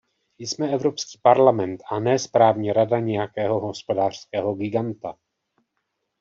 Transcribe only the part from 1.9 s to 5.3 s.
a ne správní rada nějakého hospodářského giganta.